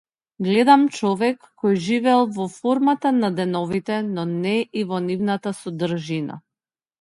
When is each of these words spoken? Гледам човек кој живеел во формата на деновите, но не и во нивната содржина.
Гледам 0.45 0.85
човек 0.99 1.43
кој 1.63 1.77
живеел 1.87 2.25
во 2.37 2.47
формата 2.53 3.11
на 3.17 3.29
деновите, 3.41 3.99
но 4.17 4.25
не 4.31 4.55
и 4.83 4.85
во 4.95 5.03
нивната 5.11 5.55
содржина. 5.61 6.41